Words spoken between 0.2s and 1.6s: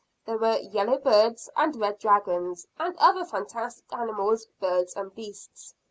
There were yellow birds,